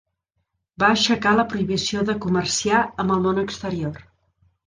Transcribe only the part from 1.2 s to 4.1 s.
la prohibició de comerciar amb el món exterior.